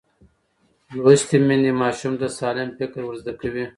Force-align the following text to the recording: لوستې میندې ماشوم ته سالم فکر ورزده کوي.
لوستې 1.01 1.37
میندې 1.47 1.71
ماشوم 1.81 2.13
ته 2.21 2.27
سالم 2.39 2.69
فکر 2.77 2.99
ورزده 3.05 3.33
کوي. 3.41 3.65